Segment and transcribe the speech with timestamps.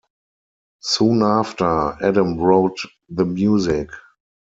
[0.79, 3.91] Soon after, Adam wrote the music.